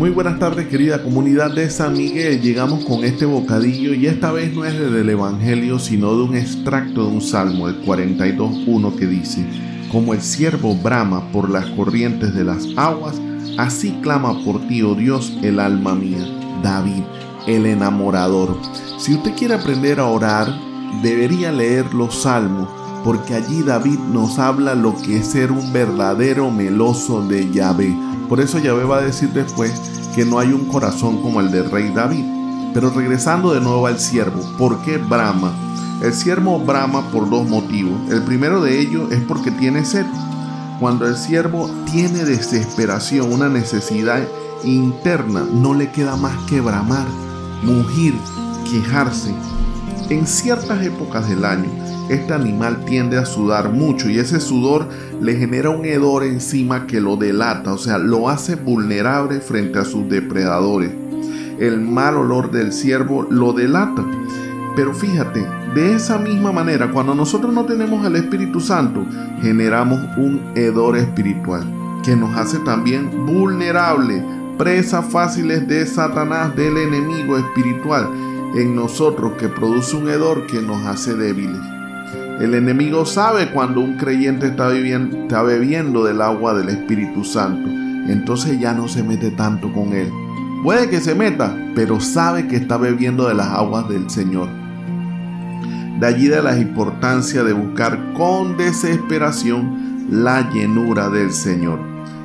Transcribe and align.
Muy 0.00 0.08
buenas 0.08 0.38
tardes 0.38 0.66
querida 0.68 1.02
comunidad 1.02 1.54
de 1.54 1.68
San 1.68 1.92
Miguel. 1.92 2.40
Llegamos 2.40 2.86
con 2.86 3.04
este 3.04 3.26
bocadillo 3.26 3.92
y 3.92 4.06
esta 4.06 4.32
vez 4.32 4.50
no 4.54 4.64
es 4.64 4.72
del 4.72 5.10
Evangelio 5.10 5.78
sino 5.78 6.16
de 6.16 6.22
un 6.22 6.36
extracto 6.36 7.04
de 7.04 7.12
un 7.12 7.20
salmo, 7.20 7.68
el 7.68 7.84
42.1 7.84 8.96
que 8.96 9.06
dice, 9.06 9.44
como 9.92 10.14
el 10.14 10.22
siervo 10.22 10.74
brama 10.74 11.30
por 11.32 11.50
las 11.50 11.66
corrientes 11.72 12.34
de 12.34 12.44
las 12.44 12.66
aguas, 12.78 13.20
así 13.58 13.90
clama 14.00 14.42
por 14.42 14.66
ti, 14.68 14.80
oh 14.80 14.94
Dios, 14.94 15.36
el 15.42 15.60
alma 15.60 15.94
mía. 15.94 16.26
David, 16.62 17.02
el 17.46 17.66
enamorador. 17.66 18.56
Si 18.98 19.12
usted 19.12 19.34
quiere 19.34 19.52
aprender 19.52 20.00
a 20.00 20.06
orar, 20.06 20.48
debería 21.02 21.52
leer 21.52 21.92
los 21.92 22.22
salmos 22.22 22.70
porque 23.04 23.34
allí 23.34 23.62
David 23.62 23.98
nos 23.98 24.38
habla 24.38 24.74
lo 24.74 24.94
que 24.96 25.18
es 25.18 25.26
ser 25.26 25.52
un 25.52 25.72
verdadero 25.72 26.50
meloso 26.50 27.26
de 27.26 27.50
Yahvé. 27.50 27.94
Por 28.30 28.40
eso 28.40 28.60
Yahvé 28.60 28.84
va 28.84 28.98
a 28.98 29.02
decir 29.02 29.30
después 29.30 29.72
que 30.14 30.24
no 30.24 30.38
hay 30.38 30.52
un 30.52 30.66
corazón 30.66 31.20
como 31.20 31.40
el 31.40 31.50
del 31.50 31.68
rey 31.68 31.92
David. 31.92 32.24
Pero 32.72 32.90
regresando 32.90 33.52
de 33.52 33.60
nuevo 33.60 33.88
al 33.88 33.98
siervo, 33.98 34.40
¿por 34.56 34.80
qué 34.82 34.98
brama? 34.98 35.52
El 36.00 36.14
siervo 36.14 36.60
brama 36.60 37.10
por 37.10 37.28
dos 37.28 37.48
motivos. 37.48 38.08
El 38.08 38.22
primero 38.22 38.62
de 38.62 38.78
ellos 38.78 39.10
es 39.10 39.20
porque 39.22 39.50
tiene 39.50 39.84
sed. 39.84 40.06
Cuando 40.78 41.08
el 41.08 41.16
siervo 41.16 41.68
tiene 41.90 42.24
desesperación, 42.24 43.32
una 43.32 43.48
necesidad 43.48 44.22
interna, 44.62 45.44
no 45.52 45.74
le 45.74 45.90
queda 45.90 46.14
más 46.14 46.36
que 46.48 46.60
bramar, 46.60 47.08
mugir, 47.64 48.14
quejarse. 48.70 49.34
En 50.08 50.28
ciertas 50.28 50.80
épocas 50.84 51.28
del 51.28 51.44
año, 51.44 51.68
este 52.10 52.34
animal 52.34 52.84
tiende 52.84 53.18
a 53.18 53.24
sudar 53.24 53.70
mucho 53.70 54.10
y 54.10 54.18
ese 54.18 54.40
sudor 54.40 54.88
le 55.20 55.36
genera 55.36 55.70
un 55.70 55.84
hedor 55.84 56.24
encima 56.24 56.88
que 56.88 57.00
lo 57.00 57.16
delata, 57.16 57.72
o 57.72 57.78
sea, 57.78 57.98
lo 57.98 58.28
hace 58.28 58.56
vulnerable 58.56 59.40
frente 59.40 59.78
a 59.78 59.84
sus 59.84 60.08
depredadores. 60.08 60.90
El 61.60 61.80
mal 61.80 62.16
olor 62.16 62.50
del 62.50 62.72
ciervo 62.72 63.26
lo 63.30 63.52
delata. 63.52 64.04
Pero 64.74 64.92
fíjate, 64.92 65.46
de 65.74 65.94
esa 65.94 66.18
misma 66.18 66.50
manera, 66.50 66.90
cuando 66.90 67.14
nosotros 67.14 67.54
no 67.54 67.64
tenemos 67.64 68.04
el 68.04 68.16
Espíritu 68.16 68.60
Santo, 68.60 69.04
generamos 69.40 70.00
un 70.16 70.40
hedor 70.56 70.96
espiritual 70.96 71.64
que 72.02 72.16
nos 72.16 72.36
hace 72.36 72.58
también 72.60 73.26
vulnerable, 73.26 74.24
presas 74.58 75.04
fáciles 75.06 75.68
de 75.68 75.86
Satanás, 75.86 76.56
del 76.56 76.76
enemigo 76.76 77.38
espiritual 77.38 78.08
en 78.54 78.74
nosotros 78.74 79.34
que 79.38 79.48
produce 79.48 79.96
un 79.96 80.08
hedor 80.08 80.46
que 80.46 80.60
nos 80.60 80.84
hace 80.86 81.14
débiles. 81.14 81.79
El 82.40 82.54
enemigo 82.54 83.04
sabe 83.04 83.50
cuando 83.50 83.82
un 83.82 83.98
creyente 83.98 84.46
está, 84.46 84.68
bebiendo 85.42 86.04
del 86.04 86.22
agua 86.22 86.54
del 86.54 86.70
Espíritu 86.70 87.22
Santo. 87.22 87.68
Entonces 88.10 88.58
ya 88.58 88.72
no 88.72 88.88
se 88.88 89.02
mete 89.02 89.30
tanto 89.30 89.70
con 89.70 89.92
él. 89.92 90.10
Puede 90.64 90.88
que 90.88 91.00
se 91.00 91.14
meta, 91.14 91.54
pero 91.74 92.00
sabe 92.00 92.48
que 92.48 92.56
está 92.56 92.78
bebiendo 92.78 93.28
de 93.28 93.34
las 93.34 93.48
aguas 93.48 93.90
del 93.90 94.08
Señor. 94.08 94.48
De 96.00 96.06
allí 96.06 96.28
de 96.28 96.42
la 96.42 96.58
importancia 96.58 97.44
de 97.44 97.52
buscar 97.52 98.14
con 98.14 98.56
desesperación 98.56 100.06
la 100.10 100.50
llenura 100.50 101.10
del 101.10 101.34
Señor. 101.34 101.78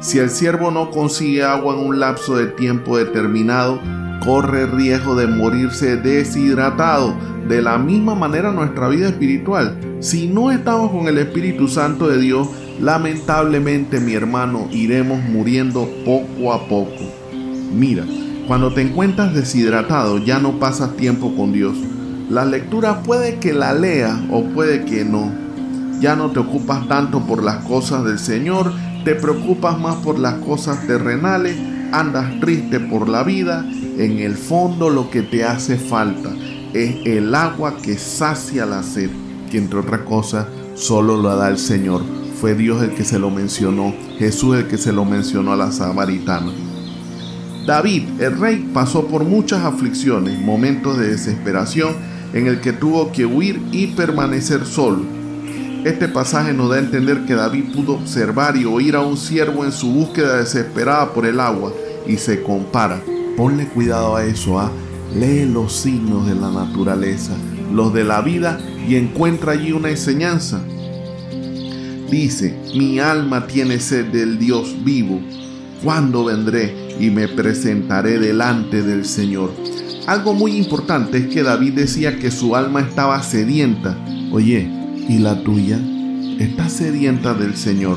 Si 0.00 0.18
el 0.18 0.30
siervo 0.30 0.72
no 0.72 0.90
consigue 0.90 1.44
agua 1.44 1.74
en 1.74 1.86
un 1.86 2.00
lapso 2.00 2.36
de 2.36 2.46
tiempo 2.48 2.98
determinado, 2.98 3.80
corre 4.20 4.66
riesgo 4.66 5.16
de 5.16 5.26
morirse 5.26 5.96
deshidratado. 5.96 7.14
De 7.48 7.62
la 7.62 7.78
misma 7.78 8.14
manera 8.14 8.52
nuestra 8.52 8.88
vida 8.88 9.08
espiritual. 9.08 9.76
Si 10.00 10.28
no 10.28 10.52
estamos 10.52 10.92
con 10.92 11.08
el 11.08 11.18
Espíritu 11.18 11.66
Santo 11.66 12.06
de 12.06 12.20
Dios, 12.20 12.48
lamentablemente 12.80 13.98
mi 13.98 14.14
hermano 14.14 14.68
iremos 14.70 15.20
muriendo 15.24 15.88
poco 16.04 16.52
a 16.52 16.68
poco. 16.68 17.02
Mira, 17.74 18.04
cuando 18.46 18.72
te 18.72 18.82
encuentras 18.82 19.34
deshidratado 19.34 20.18
ya 20.18 20.38
no 20.38 20.60
pasas 20.60 20.96
tiempo 20.96 21.34
con 21.34 21.52
Dios. 21.52 21.76
La 22.28 22.44
lectura 22.44 23.02
puede 23.02 23.38
que 23.38 23.52
la 23.52 23.74
leas 23.74 24.18
o 24.30 24.44
puede 24.44 24.84
que 24.84 25.04
no. 25.04 25.32
Ya 26.00 26.14
no 26.14 26.30
te 26.30 26.38
ocupas 26.38 26.86
tanto 26.86 27.26
por 27.26 27.42
las 27.42 27.64
cosas 27.64 28.04
del 28.04 28.18
Señor, 28.18 28.72
te 29.04 29.14
preocupas 29.14 29.78
más 29.78 29.96
por 29.96 30.18
las 30.18 30.34
cosas 30.34 30.86
terrenales, 30.86 31.56
andas 31.92 32.38
triste 32.40 32.78
por 32.78 33.08
la 33.08 33.24
vida 33.24 33.64
en 34.00 34.18
el 34.20 34.34
fondo 34.34 34.88
lo 34.88 35.10
que 35.10 35.20
te 35.20 35.44
hace 35.44 35.76
falta 35.76 36.30
es 36.72 37.04
el 37.04 37.34
agua 37.34 37.76
que 37.82 37.98
sacia 37.98 38.64
la 38.64 38.82
sed, 38.82 39.10
que 39.50 39.58
entre 39.58 39.80
otras 39.80 40.00
cosas 40.00 40.46
solo 40.74 41.18
lo 41.18 41.36
da 41.36 41.50
el 41.50 41.58
Señor. 41.58 42.00
Fue 42.40 42.54
Dios 42.54 42.82
el 42.82 42.94
que 42.94 43.04
se 43.04 43.18
lo 43.18 43.28
mencionó, 43.30 43.94
Jesús 44.18 44.56
el 44.56 44.68
que 44.68 44.78
se 44.78 44.94
lo 44.94 45.04
mencionó 45.04 45.52
a 45.52 45.56
la 45.56 45.70
samaritana. 45.70 46.50
David, 47.66 48.04
el 48.20 48.38
rey, 48.38 48.70
pasó 48.72 49.06
por 49.06 49.24
muchas 49.24 49.66
aflicciones, 49.66 50.40
momentos 50.40 50.96
de 50.96 51.08
desesperación 51.08 51.94
en 52.32 52.46
el 52.46 52.62
que 52.62 52.72
tuvo 52.72 53.12
que 53.12 53.26
huir 53.26 53.60
y 53.70 53.88
permanecer 53.88 54.64
solo. 54.64 55.02
Este 55.84 56.08
pasaje 56.08 56.54
nos 56.54 56.70
da 56.70 56.76
a 56.76 56.80
entender 56.80 57.26
que 57.26 57.34
David 57.34 57.74
pudo 57.74 57.96
observar 57.96 58.56
y 58.56 58.64
oír 58.64 58.96
a 58.96 59.02
un 59.02 59.18
siervo 59.18 59.62
en 59.66 59.72
su 59.72 59.92
búsqueda 59.92 60.38
desesperada 60.38 61.12
por 61.12 61.26
el 61.26 61.38
agua 61.38 61.70
y 62.06 62.16
se 62.16 62.42
compara 62.42 63.02
Ponle 63.40 63.68
cuidado 63.68 64.16
a 64.16 64.24
eso, 64.26 64.60
¿ah? 64.60 64.70
lee 65.18 65.46
los 65.50 65.72
signos 65.72 66.26
de 66.26 66.34
la 66.34 66.50
naturaleza, 66.50 67.32
los 67.72 67.90
de 67.94 68.04
la 68.04 68.20
vida 68.20 68.60
y 68.86 68.96
encuentra 68.96 69.52
allí 69.52 69.72
una 69.72 69.88
enseñanza. 69.88 70.62
Dice, 72.10 72.54
mi 72.74 72.98
alma 72.98 73.46
tiene 73.46 73.80
sed 73.80 74.12
del 74.12 74.38
Dios 74.38 74.84
vivo. 74.84 75.22
¿Cuándo 75.82 76.26
vendré 76.26 76.98
y 77.00 77.08
me 77.08 77.28
presentaré 77.28 78.18
delante 78.18 78.82
del 78.82 79.06
Señor? 79.06 79.54
Algo 80.06 80.34
muy 80.34 80.58
importante 80.58 81.16
es 81.16 81.28
que 81.28 81.42
David 81.42 81.72
decía 81.72 82.18
que 82.18 82.30
su 82.30 82.54
alma 82.54 82.80
estaba 82.82 83.22
sedienta. 83.22 83.96
Oye, 84.32 84.70
¿y 85.08 85.18
la 85.18 85.42
tuya? 85.42 85.80
Está 86.38 86.68
sedienta 86.68 87.32
del 87.32 87.56
Señor. 87.56 87.96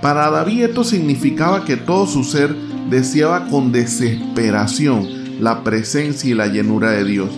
Para 0.00 0.30
David 0.30 0.66
esto 0.66 0.84
significaba 0.84 1.64
que 1.64 1.76
todo 1.76 2.06
su 2.06 2.22
ser 2.22 2.54
deseaba 2.90 3.48
con 3.48 3.72
desesperación 3.72 5.42
la 5.42 5.64
presencia 5.64 6.30
y 6.30 6.34
la 6.34 6.46
llenura 6.46 6.92
de 6.92 7.04
Dios. 7.04 7.30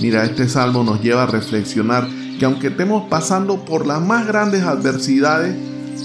Mira, 0.00 0.24
este 0.24 0.48
salmo 0.48 0.82
nos 0.84 1.02
lleva 1.02 1.24
a 1.24 1.26
reflexionar 1.26 2.08
que 2.38 2.44
aunque 2.44 2.68
estemos 2.68 3.08
pasando 3.10 3.64
por 3.64 3.86
las 3.86 4.00
más 4.00 4.26
grandes 4.26 4.62
adversidades, 4.62 5.54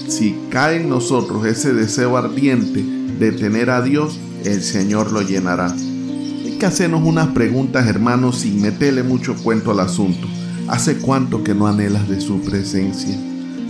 si 0.08 0.36
cae 0.50 0.76
en 0.76 0.88
nosotros 0.88 1.46
ese 1.46 1.72
deseo 1.72 2.16
ardiente 2.16 2.84
de 3.18 3.32
tener 3.32 3.70
a 3.70 3.80
Dios, 3.80 4.18
el 4.44 4.62
Señor 4.62 5.12
lo 5.12 5.22
llenará. 5.22 5.72
Hay 5.72 6.58
que 6.58 6.66
hacernos 6.66 7.02
unas 7.04 7.28
preguntas, 7.28 7.86
hermanos, 7.86 8.40
sin 8.40 8.60
meterle 8.60 9.02
mucho 9.02 9.34
cuento 9.36 9.70
al 9.70 9.80
asunto. 9.80 10.26
¿Hace 10.68 10.98
cuánto 10.98 11.42
que 11.42 11.54
no 11.54 11.66
anhelas 11.66 12.08
de 12.08 12.20
su 12.20 12.40
presencia? 12.40 13.16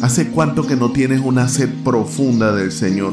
¿Hace 0.02 0.28
cuánto 0.28 0.66
que 0.66 0.76
no 0.76 0.92
tienes 0.92 1.20
una 1.20 1.48
sed 1.48 1.70
profunda 1.84 2.54
del 2.54 2.72
Señor? 2.72 3.12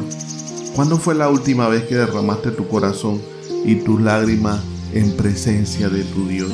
¿Cuándo 0.76 0.98
fue 0.98 1.14
la 1.14 1.30
última 1.30 1.68
vez 1.68 1.84
que 1.84 1.94
derramaste 1.94 2.50
tu 2.50 2.68
corazón 2.68 3.22
y 3.64 3.76
tus 3.76 4.02
lágrimas 4.02 4.60
en 4.92 5.16
presencia 5.16 5.88
de 5.88 6.04
tu 6.04 6.28
Dios? 6.28 6.52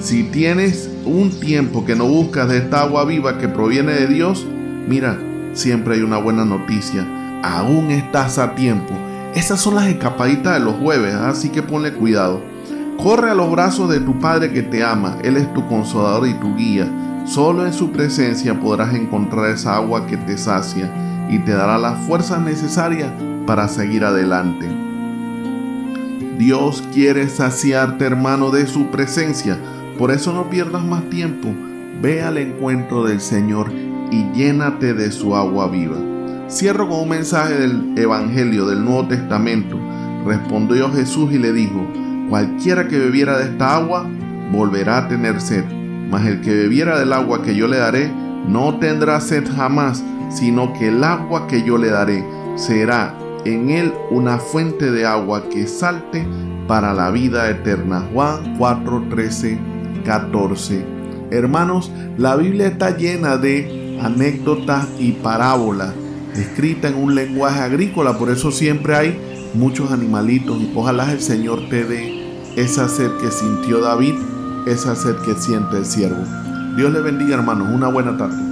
Si 0.00 0.24
tienes 0.24 0.90
un 1.06 1.30
tiempo 1.40 1.86
que 1.86 1.96
no 1.96 2.04
buscas 2.06 2.46
de 2.50 2.58
esta 2.58 2.82
agua 2.82 3.06
viva 3.06 3.38
que 3.38 3.48
proviene 3.48 3.92
de 3.92 4.06
Dios, 4.06 4.46
mira, 4.86 5.18
siempre 5.54 5.94
hay 5.94 6.02
una 6.02 6.18
buena 6.18 6.44
noticia. 6.44 7.08
Aún 7.42 7.90
estás 7.90 8.36
a 8.36 8.54
tiempo. 8.54 8.92
Esas 9.34 9.62
son 9.62 9.76
las 9.76 9.86
escapaditas 9.86 10.52
de 10.52 10.60
los 10.60 10.74
jueves, 10.74 11.14
¿ah? 11.14 11.30
así 11.30 11.48
que 11.48 11.62
ponle 11.62 11.94
cuidado. 11.94 12.42
Corre 13.02 13.30
a 13.30 13.34
los 13.34 13.50
brazos 13.50 13.88
de 13.88 14.00
tu 14.00 14.20
Padre 14.20 14.52
que 14.52 14.62
te 14.62 14.84
ama. 14.84 15.16
Él 15.24 15.38
es 15.38 15.50
tu 15.54 15.66
consolador 15.68 16.28
y 16.28 16.34
tu 16.34 16.54
guía. 16.54 16.86
Solo 17.24 17.64
en 17.64 17.72
su 17.72 17.92
presencia 17.92 18.60
podrás 18.60 18.94
encontrar 18.94 19.46
esa 19.46 19.76
agua 19.76 20.06
que 20.06 20.18
te 20.18 20.36
sacia 20.36 21.07
y 21.28 21.38
te 21.40 21.52
dará 21.52 21.78
las 21.78 22.06
fuerzas 22.06 22.40
necesarias 22.40 23.10
para 23.46 23.68
seguir 23.68 24.04
adelante. 24.04 24.66
Dios 26.38 26.84
quiere 26.92 27.28
saciarte, 27.28 28.04
hermano, 28.04 28.50
de 28.50 28.66
su 28.66 28.86
presencia. 28.90 29.58
Por 29.98 30.12
eso 30.12 30.32
no 30.32 30.48
pierdas 30.48 30.84
más 30.84 31.02
tiempo. 31.10 31.48
Ve 32.00 32.22
al 32.22 32.38
encuentro 32.38 33.04
del 33.04 33.20
Señor 33.20 33.72
y 34.12 34.24
llénate 34.32 34.94
de 34.94 35.10
su 35.10 35.34
agua 35.34 35.68
viva. 35.68 35.96
Cierro 36.48 36.88
con 36.88 37.00
un 37.00 37.08
mensaje 37.08 37.54
del 37.54 37.92
Evangelio 37.98 38.66
del 38.66 38.84
Nuevo 38.84 39.08
Testamento. 39.08 39.78
Respondió 40.24 40.90
Jesús 40.92 41.32
y 41.32 41.38
le 41.38 41.52
dijo, 41.52 41.86
cualquiera 42.28 42.86
que 42.86 42.98
bebiera 42.98 43.36
de 43.38 43.50
esta 43.50 43.74
agua 43.74 44.06
volverá 44.52 44.98
a 44.98 45.08
tener 45.08 45.40
sed, 45.40 45.64
mas 46.10 46.26
el 46.26 46.40
que 46.40 46.54
bebiera 46.54 46.98
del 46.98 47.12
agua 47.12 47.42
que 47.42 47.54
yo 47.54 47.66
le 47.66 47.78
daré 47.78 48.10
no 48.46 48.78
tendrá 48.78 49.20
sed 49.20 49.44
jamás, 49.54 50.02
sino 50.28 50.72
que 50.72 50.88
el 50.88 51.02
agua 51.04 51.46
que 51.46 51.62
yo 51.62 51.78
le 51.78 51.90
daré 51.90 52.24
será 52.56 53.14
en 53.44 53.70
él 53.70 53.92
una 54.10 54.38
fuente 54.38 54.90
de 54.90 55.06
agua 55.06 55.48
que 55.48 55.66
salte 55.66 56.26
para 56.66 56.92
la 56.92 57.10
vida 57.10 57.48
eterna. 57.48 58.06
Juan 58.12 58.56
4, 58.58 59.06
13, 59.10 59.58
14. 60.04 60.84
Hermanos, 61.30 61.90
la 62.16 62.36
Biblia 62.36 62.68
está 62.68 62.96
llena 62.96 63.36
de 63.36 63.98
anécdotas 64.02 64.86
y 64.98 65.12
parábolas, 65.12 65.92
escritas 66.34 66.92
en 66.92 67.02
un 67.02 67.14
lenguaje 67.14 67.60
agrícola, 67.60 68.16
por 68.16 68.30
eso 68.30 68.50
siempre 68.50 68.94
hay 68.96 69.20
muchos 69.54 69.90
animalitos. 69.92 70.58
Ojalá 70.74 71.12
el 71.12 71.20
Señor 71.20 71.68
te 71.68 71.84
dé 71.84 72.18
esa 72.56 72.88
sed 72.88 73.10
que 73.20 73.30
sintió 73.30 73.80
David, 73.80 74.14
esa 74.66 74.94
sed 74.94 75.16
que 75.24 75.34
siente 75.34 75.78
el 75.78 75.84
siervo. 75.84 76.24
Dios 76.76 76.92
le 76.92 77.00
bendiga 77.00 77.34
hermanos, 77.34 77.68
una 77.72 77.88
buena 77.88 78.16
tarde. 78.16 78.47